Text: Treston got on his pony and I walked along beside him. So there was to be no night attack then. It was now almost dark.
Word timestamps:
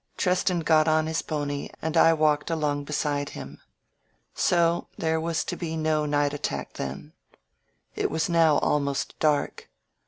Treston 0.17 0.61
got 0.65 0.87
on 0.87 1.05
his 1.05 1.21
pony 1.21 1.69
and 1.79 1.95
I 1.95 2.11
walked 2.11 2.49
along 2.49 2.85
beside 2.85 3.29
him. 3.37 3.61
So 4.33 4.87
there 4.97 5.21
was 5.21 5.43
to 5.43 5.55
be 5.55 5.77
no 5.77 6.07
night 6.07 6.33
attack 6.33 6.73
then. 6.73 7.13
It 7.95 8.09
was 8.09 8.27
now 8.27 8.57
almost 8.57 9.13
dark. 9.19 9.69